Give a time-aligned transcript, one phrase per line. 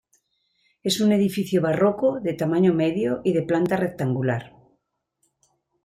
[0.81, 4.55] Es un edificio barroco de tamaño medio y de planta rectangular.